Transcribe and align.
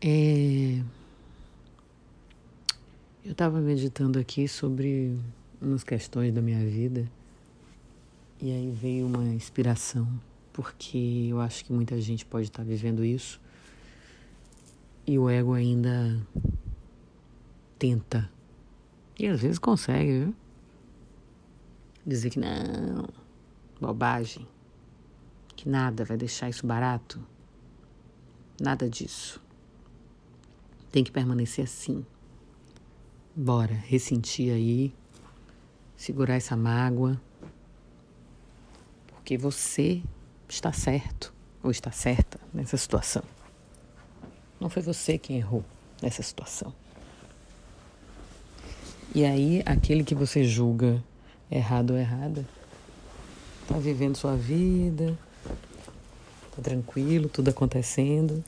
É... 0.00 0.80
Eu 3.24 3.32
estava 3.32 3.60
meditando 3.60 4.18
aqui 4.18 4.46
sobre 4.46 5.18
umas 5.60 5.82
questões 5.82 6.32
da 6.32 6.40
minha 6.40 6.64
vida 6.64 7.10
e 8.40 8.50
aí 8.52 8.70
veio 8.70 9.06
uma 9.06 9.24
inspiração, 9.24 10.08
porque 10.52 11.26
eu 11.28 11.40
acho 11.40 11.64
que 11.64 11.72
muita 11.72 12.00
gente 12.00 12.24
pode 12.24 12.46
estar 12.46 12.62
tá 12.62 12.68
vivendo 12.68 13.04
isso 13.04 13.40
e 15.06 15.18
o 15.18 15.28
ego 15.28 15.52
ainda 15.52 16.16
tenta 17.78 18.30
e 19.18 19.26
às 19.26 19.42
vezes 19.42 19.58
consegue, 19.58 20.20
viu? 20.20 20.34
Dizer 22.06 22.30
que 22.30 22.38
não, 22.38 23.08
bobagem, 23.80 24.46
que 25.56 25.68
nada 25.68 26.04
vai 26.04 26.16
deixar 26.16 26.48
isso 26.48 26.64
barato. 26.64 27.20
Nada 28.60 28.88
disso. 28.88 29.40
Tem 30.90 31.04
que 31.04 31.12
permanecer 31.12 31.64
assim. 31.64 32.04
Bora, 33.34 33.74
ressentir 33.74 34.52
aí, 34.52 34.92
segurar 35.96 36.34
essa 36.34 36.56
mágoa, 36.56 37.20
porque 39.06 39.36
você 39.36 40.02
está 40.48 40.72
certo 40.72 41.32
ou 41.62 41.70
está 41.70 41.92
certa 41.92 42.40
nessa 42.52 42.76
situação. 42.76 43.22
Não 44.58 44.68
foi 44.68 44.82
você 44.82 45.18
quem 45.18 45.36
errou 45.36 45.64
nessa 46.02 46.22
situação. 46.22 46.72
E 49.14 49.24
aí, 49.24 49.62
aquele 49.64 50.04
que 50.04 50.14
você 50.14 50.44
julga 50.44 51.02
errado 51.50 51.90
ou 51.90 51.98
errada, 51.98 52.46
tá 53.66 53.78
vivendo 53.78 54.16
sua 54.16 54.36
vida, 54.36 55.18
tá 56.56 56.62
tranquilo, 56.62 57.28
tudo 57.28 57.48
acontecendo, 57.48 58.44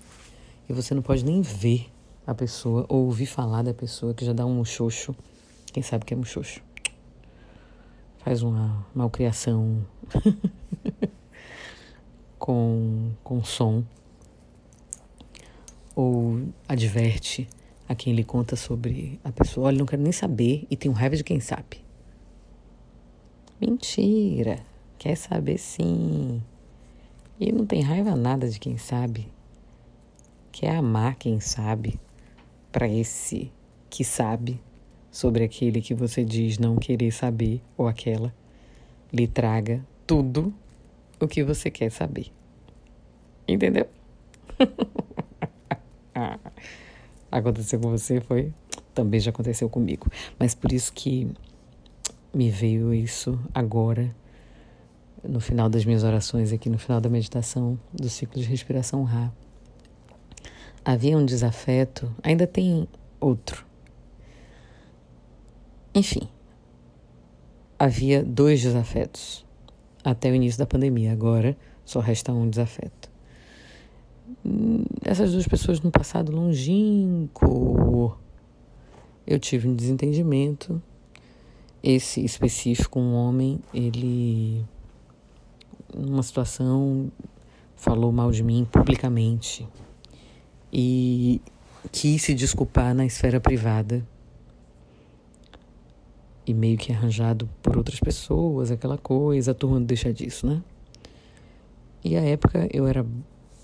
e 0.68 0.72
você 0.72 0.94
não 0.94 1.02
pode 1.02 1.24
nem 1.24 1.42
ver 1.42 1.90
a 2.26 2.34
pessoa 2.34 2.84
ou 2.88 3.06
ouvir 3.06 3.26
falar 3.26 3.62
da 3.62 3.74
pessoa 3.74 4.14
que 4.14 4.24
já 4.24 4.32
dá 4.32 4.46
um 4.46 4.54
muxoxo. 4.54 5.14
Quem 5.72 5.82
sabe 5.82 6.04
que 6.04 6.14
é 6.14 6.16
muxoxo? 6.16 6.60
Faz 8.18 8.42
uma 8.42 8.86
malcriação 8.94 9.84
com, 12.38 13.12
com 13.24 13.42
som 13.42 13.82
ou 15.94 16.42
adverte 16.68 17.48
a 17.88 17.94
quem 17.94 18.12
ele 18.12 18.24
conta 18.24 18.56
sobre 18.56 19.18
a 19.24 19.32
pessoa. 19.32 19.68
Olha, 19.68 19.78
não 19.78 19.86
quero 19.86 20.02
nem 20.02 20.12
saber 20.12 20.66
e 20.70 20.76
tem 20.76 20.90
raiva 20.92 21.16
de 21.16 21.24
quem 21.24 21.40
sabe. 21.40 21.82
Mentira. 23.60 24.60
Quer 24.98 25.16
saber 25.16 25.58
sim. 25.58 26.42
E 27.38 27.50
não 27.50 27.64
tem 27.64 27.80
raiva 27.80 28.14
nada 28.14 28.48
de 28.48 28.60
quem 28.60 28.76
sabe. 28.76 29.28
Quer 30.52 30.76
amar 30.76 31.14
quem 31.14 31.40
sabe 31.40 31.98
para 32.70 32.88
esse 32.88 33.50
que 33.88 34.04
sabe 34.04 34.60
sobre 35.10 35.44
aquele 35.44 35.80
que 35.80 35.94
você 35.94 36.24
diz 36.24 36.58
não 36.58 36.76
querer 36.76 37.10
saber 37.10 37.60
ou 37.76 37.88
aquela 37.88 38.32
lhe 39.12 39.26
traga 39.26 39.84
tudo 40.06 40.54
o 41.18 41.26
que 41.26 41.42
você 41.42 41.70
quer 41.70 41.90
saber. 41.90 42.32
Entendeu? 43.46 43.88
aconteceu 47.30 47.80
com 47.80 47.90
você 47.90 48.20
foi 48.20 48.52
também 48.94 49.20
já 49.20 49.30
aconteceu 49.30 49.68
comigo. 49.68 50.06
Mas 50.38 50.54
por 50.54 50.72
isso 50.72 50.92
que 50.92 51.28
me 52.34 52.50
veio 52.50 52.94
isso 52.94 53.38
agora 53.54 54.14
no 55.22 55.40
final 55.40 55.68
das 55.68 55.84
minhas 55.84 56.02
orações 56.02 56.52
aqui 56.52 56.70
no 56.70 56.78
final 56.78 57.00
da 57.00 57.08
meditação 57.08 57.78
do 57.92 58.08
ciclo 58.08 58.40
de 58.40 58.48
respiração 58.48 59.02
Ra. 59.04 59.32
Havia 60.84 61.16
um 61.16 61.24
desafeto, 61.24 62.14
ainda 62.22 62.46
tem 62.46 62.88
outro. 63.20 63.66
Enfim, 65.94 66.28
havia 67.78 68.22
dois 68.22 68.62
desafetos 68.62 69.44
até 70.02 70.30
o 70.30 70.34
início 70.34 70.58
da 70.58 70.66
pandemia. 70.66 71.12
Agora 71.12 71.56
só 71.84 72.00
resta 72.00 72.32
um 72.32 72.48
desafeto 72.48 73.10
essas 75.04 75.32
duas 75.32 75.46
pessoas 75.46 75.80
no 75.80 75.90
passado 75.90 76.32
longínquo, 76.32 78.16
eu 79.26 79.38
tive 79.38 79.68
um 79.68 79.74
desentendimento. 79.74 80.82
Esse 81.82 82.22
específico, 82.24 83.00
um 83.00 83.14
homem, 83.14 83.58
ele, 83.72 84.64
numa 85.94 86.22
situação, 86.22 87.10
falou 87.74 88.12
mal 88.12 88.30
de 88.30 88.42
mim 88.42 88.66
publicamente 88.70 89.66
e 90.72 91.40
quis 91.90 92.22
se 92.22 92.34
desculpar 92.34 92.94
na 92.94 93.04
esfera 93.04 93.40
privada 93.40 94.06
e 96.46 96.54
meio 96.54 96.76
que 96.76 96.92
arranjado 96.92 97.48
por 97.62 97.76
outras 97.76 98.00
pessoas, 98.00 98.70
aquela 98.70 98.98
coisa, 98.98 99.52
a 99.52 99.54
turma 99.54 99.78
não 99.78 99.86
deixa 99.86 100.12
disso, 100.12 100.46
né? 100.46 100.62
E 102.02 102.16
a 102.16 102.22
época 102.22 102.68
eu 102.72 102.86
era 102.86 103.04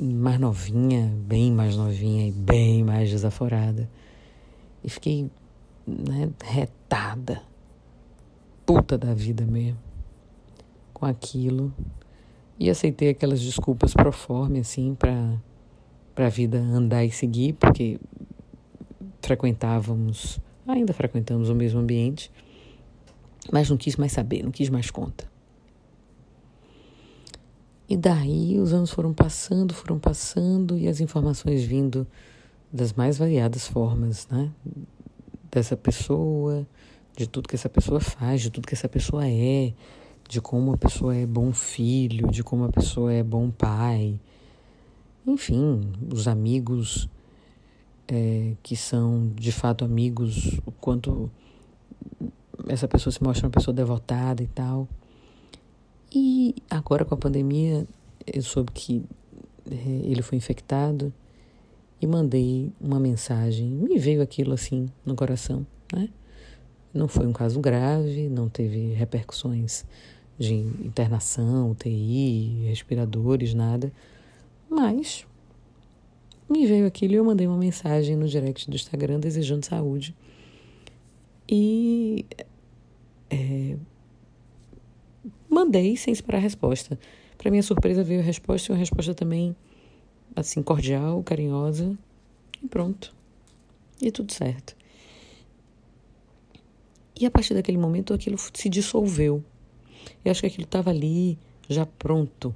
mais 0.01 0.39
novinha, 0.39 1.13
bem 1.27 1.51
mais 1.51 1.77
novinha 1.77 2.29
e 2.29 2.33
bem 2.33 2.85
mais 2.85 3.09
desaforada. 3.11 3.89
E 4.85 4.91
fiquei 4.91 5.31
né, 5.87 6.31
retada, 6.45 7.43
puta 8.65 8.99
da 8.99 9.15
vida 9.15 9.45
mesmo, 9.45 9.79
com 10.93 11.07
aquilo. 11.07 11.73
E 12.59 12.71
aceitei 12.71 13.11
aquelas 13.11 13.41
desculpas 13.41 13.95
pro 13.95 14.13
forma, 14.13 14.59
assim, 14.59 14.95
para 16.17 16.27
a 16.27 16.31
vida 16.31 16.59
andar 16.59 17.05
e 17.05 17.11
seguir, 17.11 17.53
porque 17.53 18.01
frequentávamos, 19.21 20.41
ainda 20.67 20.95
frequentamos 20.95 21.51
o 21.51 21.55
mesmo 21.55 21.79
ambiente, 21.79 22.33
mas 23.53 23.69
não 23.69 23.77
quis 23.77 23.97
mais 23.97 24.13
saber, 24.13 24.43
não 24.43 24.51
quis 24.51 24.71
mais 24.71 24.91
conta. 24.91 25.31
E 27.87 27.99
daí 27.99 28.59
os 28.59 28.73
anos 28.73 28.91
foram 28.91 29.13
passando, 29.13 29.75
foram 29.75 29.99
passando 29.99 30.79
e 30.79 30.89
as 30.89 31.01
informações 31.01 31.63
vindo 31.63 32.07
das 32.73 32.95
mais 32.95 33.19
variadas 33.19 33.69
formas, 33.69 34.27
né? 34.29 34.51
Dessa 35.51 35.77
pessoa, 35.77 36.67
de 37.15 37.29
tudo 37.29 37.47
que 37.47 37.55
essa 37.55 37.69
pessoa 37.69 38.01
faz, 38.01 38.41
de 38.41 38.51
tudo 38.51 38.67
que 38.67 38.75
essa 38.75 38.89
pessoa 38.89 39.29
é, 39.29 39.75
de 40.29 40.41
como 40.41 40.73
a 40.73 40.79
pessoa 40.79 41.15
é 41.15 41.27
bom 41.27 41.53
filho, 41.53 42.29
de 42.29 42.43
como 42.43 42.65
a 42.65 42.71
pessoa 42.71 43.13
é 43.13 43.23
bom 43.23 43.51
pai. 43.51 44.19
Enfim, 45.27 45.81
os 46.13 46.29
amigos 46.29 47.09
é, 48.09 48.55
que 48.63 48.77
são 48.77 49.33
de 49.35 49.51
fato 49.51 49.85
amigos, 49.85 50.61
o 50.65 50.71
quanto 50.71 51.31
essa 52.69 52.87
pessoa 52.87 53.13
se 53.13 53.23
mostra 53.23 53.47
uma 53.47 53.53
pessoa 53.53 53.75
devotada 53.75 54.43
e 54.43 54.47
tal. 54.47 54.89
E 56.15 56.55
agora 56.71 57.05
com 57.05 57.15
a 57.15 57.19
pandemia, 57.19 57.87
eu 58.27 58.43
soube 58.43 58.71
que 58.73 59.05
é, 59.71 59.75
ele 60.05 60.23
foi 60.23 60.39
infectado 60.39 61.13
e 62.01 62.07
mandei 62.07 62.73
uma 62.81 63.01
mensagem. 63.01 63.69
Me 63.69 63.99
veio 63.99 64.23
aquilo 64.23 64.53
assim 64.53 64.87
no 65.05 65.15
coração, 65.15 65.67
né? 65.93 66.09
Não 66.93 67.09
foi 67.09 67.27
um 67.27 67.33
caso 67.33 67.61
grave, 67.61 68.29
não 68.29 68.49
teve 68.49 68.93
repercussões 68.95 69.85
de 70.39 70.55
internação, 70.55 71.71
UTI, 71.73 72.65
respiradores, 72.69 73.53
nada. 73.53 73.93
Mas 74.69 75.27
me 76.49 76.67
veio 76.67 76.87
aquilo 76.87 77.15
e 77.15 77.17
eu 77.17 77.25
mandei 77.25 77.47
uma 77.47 77.57
mensagem 77.57 78.17
no 78.17 78.29
direct 78.29 78.69
do 78.71 78.77
Instagram 78.77 79.21
desejando 79.21 79.65
saúde. 79.65 80.15
E 81.49 82.27
é, 83.31 83.77
Mandei 85.57 85.97
sem 85.97 86.13
esperar 86.13 86.37
a 86.37 86.43
resposta. 86.43 86.99
Para 87.39 87.51
minha 87.51 87.63
surpresa 87.63 88.05
veio 88.05 88.21
a 88.21 88.23
resposta 88.23 88.71
e 88.71 88.73
uma 88.75 88.79
resposta 88.79 89.15
também 89.15 89.57
assim 90.35 90.63
cordial, 90.63 91.23
carinhosa 91.23 91.97
e 92.63 92.69
pronto. 92.69 93.15
E 94.03 94.11
tudo 94.11 94.33
certo. 94.33 94.77
E 97.19 97.25
a 97.25 97.31
partir 97.31 97.55
daquele 97.55 97.79
momento 97.79 98.13
aquilo 98.13 98.37
se 98.39 98.69
dissolveu. 98.69 99.43
Eu 100.23 100.31
acho 100.31 100.43
que 100.43 100.47
aquilo 100.47 100.65
estava 100.65 100.91
ali 100.91 101.39
já 101.71 101.87
pronto 101.87 102.55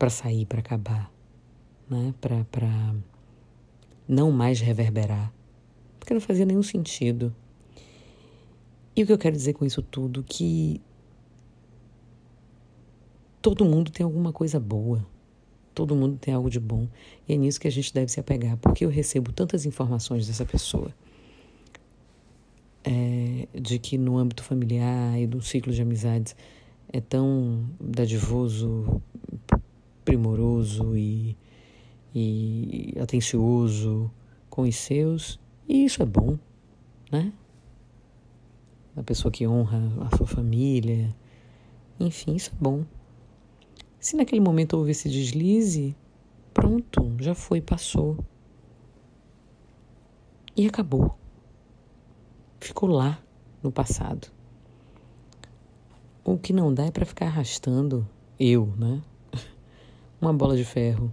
para 0.00 0.10
sair, 0.10 0.46
para 0.46 0.60
acabar, 0.60 1.12
né? 1.88 2.12
Para 2.20 2.94
não 4.08 4.32
mais 4.32 4.58
reverberar, 4.58 5.32
porque 6.00 6.12
não 6.12 6.20
fazia 6.20 6.44
nenhum 6.44 6.62
sentido. 6.64 7.32
E 8.96 9.04
o 9.04 9.06
que 9.06 9.12
eu 9.12 9.18
quero 9.18 9.36
dizer 9.36 9.52
com 9.52 9.64
isso 9.64 9.80
tudo 9.80 10.24
que 10.24 10.80
Todo 13.42 13.64
mundo 13.64 13.90
tem 13.90 14.04
alguma 14.04 14.34
coisa 14.34 14.60
boa. 14.60 15.06
Todo 15.74 15.96
mundo 15.96 16.18
tem 16.18 16.34
algo 16.34 16.50
de 16.50 16.60
bom. 16.60 16.86
E 17.26 17.32
é 17.32 17.36
nisso 17.36 17.58
que 17.58 17.66
a 17.66 17.70
gente 17.70 17.92
deve 17.92 18.12
se 18.12 18.20
apegar, 18.20 18.58
porque 18.58 18.84
eu 18.84 18.90
recebo 18.90 19.32
tantas 19.32 19.64
informações 19.64 20.26
dessa 20.26 20.44
pessoa. 20.44 20.94
É, 22.84 23.48
de 23.58 23.78
que 23.78 23.96
no 23.96 24.18
âmbito 24.18 24.42
familiar 24.42 25.18
e 25.18 25.26
do 25.26 25.40
ciclo 25.40 25.72
de 25.72 25.80
amizades 25.80 26.36
é 26.92 27.00
tão 27.00 27.64
dadivoso, 27.80 29.00
primoroso 30.10 30.96
e, 30.96 31.36
e 32.12 32.94
atencioso 33.00 34.10
com 34.48 34.62
os 34.62 34.74
seus, 34.74 35.38
e 35.68 35.84
isso 35.84 36.02
é 36.02 36.06
bom, 36.06 36.36
né? 37.12 37.32
A 38.96 39.04
pessoa 39.04 39.30
que 39.30 39.46
honra 39.46 39.80
a 40.00 40.16
sua 40.16 40.26
família, 40.26 41.14
enfim, 42.00 42.34
isso 42.34 42.50
é 42.52 42.58
bom. 42.60 42.84
Se 44.00 44.16
naquele 44.16 44.40
momento 44.40 44.76
houve 44.76 44.90
esse 44.90 45.08
deslize, 45.08 45.94
pronto, 46.52 47.12
já 47.20 47.34
foi, 47.34 47.60
passou. 47.60 48.18
E 50.56 50.66
acabou. 50.66 51.16
Ficou 52.58 52.88
lá 52.88 53.22
no 53.62 53.70
passado. 53.70 54.26
O 56.24 56.36
que 56.36 56.52
não 56.52 56.74
dá 56.74 56.86
é 56.86 56.90
para 56.90 57.06
ficar 57.06 57.26
arrastando 57.26 58.06
eu, 58.40 58.66
né? 58.76 59.00
Uma 60.20 60.32
bola 60.32 60.56
de 60.56 60.64
ferro 60.64 61.10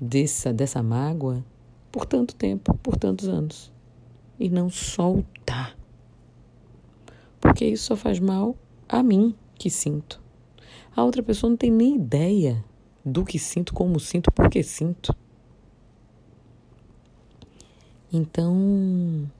dessa, 0.00 0.52
dessa 0.52 0.82
mágoa 0.82 1.44
por 1.92 2.06
tanto 2.06 2.34
tempo, 2.34 2.74
por 2.78 2.96
tantos 2.96 3.28
anos. 3.28 3.72
E 4.38 4.48
não 4.48 4.68
soltar. 4.68 5.76
Porque 7.40 7.64
isso 7.64 7.84
só 7.84 7.96
faz 7.96 8.18
mal 8.18 8.56
a 8.88 9.02
mim 9.02 9.34
que 9.54 9.70
sinto. 9.70 10.22
A 10.94 11.04
outra 11.04 11.22
pessoa 11.22 11.50
não 11.50 11.56
tem 11.56 11.70
nem 11.70 11.96
ideia 11.96 12.64
do 13.04 13.24
que 13.24 13.38
sinto, 13.38 13.72
como 13.72 14.00
sinto, 14.00 14.32
por 14.32 14.48
que 14.48 14.62
sinto. 14.62 15.14
Então, 18.12 19.30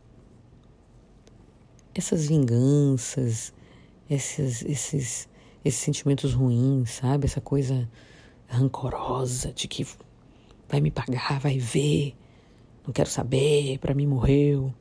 essas 1.95 2.27
vinganças, 2.27 3.53
esses, 4.09 4.63
esses, 4.63 5.29
esses 5.65 5.81
sentimentos 5.81 6.35
ruins, 6.35 6.91
sabe? 6.91 7.27
Essa 7.27 7.41
coisa 7.41 7.89
rancorosa 8.49 9.53
de 9.53 9.69
que 9.69 9.87
vai 10.69 10.81
me 10.81 10.91
pagar, 10.91 11.41
vai 11.41 11.59
ver, 11.59 12.15
não 12.87 12.93
quero 12.93 13.09
saber, 13.09 13.79
para 13.79 13.95
mim 13.95 14.07
morreu. 14.07 14.73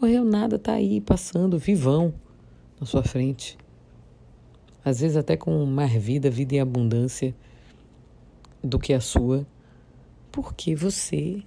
Morreu 0.00 0.24
nada, 0.24 0.58
tá 0.58 0.72
aí 0.72 1.00
passando, 1.00 1.58
vivão 1.58 2.14
na 2.80 2.86
sua 2.86 3.02
frente 3.02 3.58
às 4.88 5.00
vezes 5.00 5.16
até 5.16 5.36
com 5.36 5.64
mais 5.66 5.92
vida, 5.92 6.30
vida 6.30 6.54
em 6.54 6.60
abundância 6.60 7.34
do 8.62 8.78
que 8.78 8.92
a 8.92 9.00
sua, 9.00 9.46
porque 10.32 10.74
você 10.74 11.42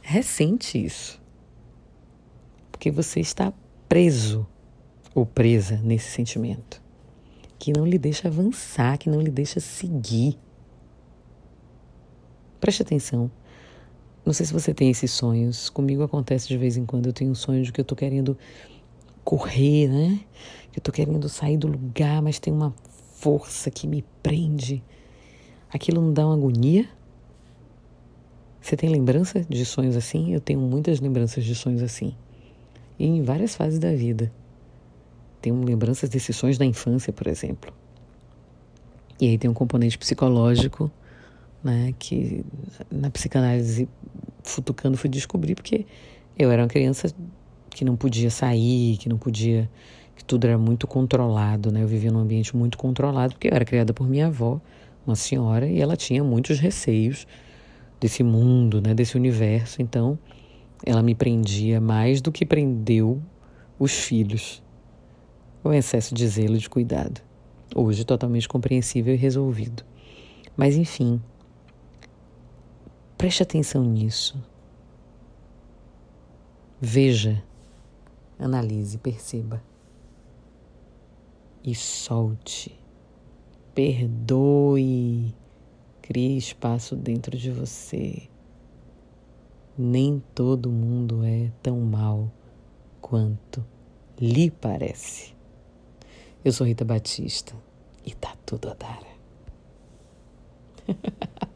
ressente 0.00 0.82
isso. 0.82 1.20
Porque 2.70 2.90
você 2.90 3.20
está 3.20 3.52
preso 3.88 4.46
ou 5.14 5.24
presa 5.24 5.76
nesse 5.82 6.10
sentimento 6.10 6.82
que 7.58 7.72
não 7.72 7.86
lhe 7.86 7.98
deixa 7.98 8.26
avançar, 8.26 8.98
que 8.98 9.08
não 9.08 9.20
lhe 9.20 9.30
deixa 9.30 9.60
seguir. 9.60 10.36
Preste 12.62 12.80
atenção. 12.80 13.28
Não 14.24 14.32
sei 14.32 14.46
se 14.46 14.52
você 14.52 14.72
tem 14.72 14.88
esses 14.88 15.10
sonhos. 15.10 15.68
Comigo 15.68 16.04
acontece 16.04 16.46
de 16.46 16.56
vez 16.56 16.76
em 16.76 16.86
quando. 16.86 17.06
Eu 17.06 17.12
tenho 17.12 17.32
um 17.32 17.34
sonho 17.34 17.60
de 17.64 17.72
que 17.72 17.80
eu 17.80 17.82
estou 17.82 17.98
querendo 17.98 18.38
correr, 19.24 19.88
né? 19.88 20.20
Que 20.70 20.78
eu 20.78 20.80
tô 20.80 20.92
querendo 20.92 21.28
sair 21.28 21.56
do 21.56 21.66
lugar, 21.66 22.22
mas 22.22 22.38
tem 22.38 22.52
uma 22.52 22.72
força 23.14 23.68
que 23.68 23.88
me 23.88 24.04
prende. 24.22 24.80
Aquilo 25.72 26.00
não 26.00 26.12
dá 26.12 26.24
uma 26.24 26.36
agonia? 26.36 26.88
Você 28.60 28.76
tem 28.76 28.88
lembrança 28.88 29.40
de 29.40 29.66
sonhos 29.66 29.96
assim? 29.96 30.32
Eu 30.32 30.40
tenho 30.40 30.60
muitas 30.60 31.00
lembranças 31.00 31.44
de 31.44 31.56
sonhos 31.56 31.82
assim. 31.82 32.14
E 32.96 33.04
em 33.04 33.22
várias 33.22 33.56
fases 33.56 33.80
da 33.80 33.92
vida. 33.92 34.32
Tenho 35.40 35.60
lembranças 35.64 36.08
desses 36.08 36.36
sonhos 36.36 36.58
da 36.58 36.64
infância, 36.64 37.12
por 37.12 37.26
exemplo. 37.26 37.74
E 39.20 39.26
aí 39.26 39.36
tem 39.36 39.50
um 39.50 39.54
componente 39.54 39.98
psicológico, 39.98 40.88
né, 41.62 41.94
que 41.98 42.44
na 42.90 43.10
psicanálise 43.10 43.88
futucando 44.42 44.96
fui 44.96 45.08
descobrir 45.08 45.54
porque 45.54 45.86
eu 46.38 46.50
era 46.50 46.62
uma 46.62 46.68
criança 46.68 47.14
que 47.70 47.84
não 47.84 47.96
podia 47.96 48.30
sair, 48.30 48.96
que 48.96 49.08
não 49.08 49.16
podia, 49.16 49.70
que 50.16 50.24
tudo 50.24 50.46
era 50.46 50.58
muito 50.58 50.86
controlado, 50.86 51.70
né? 51.72 51.82
Eu 51.82 51.88
vivia 51.88 52.10
num 52.10 52.20
ambiente 52.20 52.56
muito 52.56 52.76
controlado, 52.76 53.34
porque 53.34 53.48
eu 53.48 53.54
era 53.54 53.64
criada 53.64 53.94
por 53.94 54.08
minha 54.08 54.26
avó, 54.26 54.60
uma 55.06 55.16
senhora, 55.16 55.66
e 55.66 55.80
ela 55.80 55.96
tinha 55.96 56.22
muitos 56.22 56.58
receios 56.58 57.26
desse 58.00 58.22
mundo, 58.22 58.80
né, 58.80 58.94
desse 58.94 59.16
universo. 59.16 59.80
Então, 59.80 60.18
ela 60.84 61.02
me 61.02 61.14
prendia 61.14 61.80
mais 61.80 62.20
do 62.20 62.32
que 62.32 62.44
prendeu 62.44 63.22
os 63.78 63.92
filhos. 63.92 64.62
O 65.64 65.72
excesso 65.72 66.14
de 66.14 66.26
zelo 66.26 66.56
e 66.56 66.58
de 66.58 66.68
cuidado. 66.68 67.20
Hoje 67.74 68.04
totalmente 68.04 68.48
compreensível 68.48 69.14
e 69.14 69.16
resolvido. 69.16 69.84
Mas 70.56 70.76
enfim, 70.76 71.20
preste 73.22 73.40
atenção 73.44 73.84
nisso. 73.84 74.36
Veja 76.80 77.40
Analise, 78.36 78.98
perceba. 78.98 79.62
E 81.62 81.72
solte. 81.72 82.76
Perdoe. 83.72 85.32
Crie 86.02 86.36
espaço 86.36 86.96
dentro 86.96 87.38
de 87.38 87.52
você. 87.52 88.28
Nem 89.78 90.20
todo 90.34 90.68
mundo 90.68 91.22
é 91.22 91.52
tão 91.62 91.78
mal 91.78 92.28
quanto 93.00 93.64
lhe 94.20 94.50
parece. 94.50 95.32
Eu 96.44 96.50
sou 96.50 96.66
Rita 96.66 96.84
Batista 96.84 97.54
e 98.04 98.12
tá 98.12 98.34
tudo 98.44 98.68
a 98.68 98.74
dar. 98.74 99.00